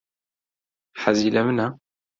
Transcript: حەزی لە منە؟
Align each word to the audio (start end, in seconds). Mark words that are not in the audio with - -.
حەزی 1.01 1.29
لە 1.35 1.41
منە؟ 1.45 1.67